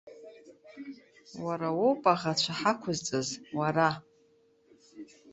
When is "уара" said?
1.45-1.69, 3.57-3.89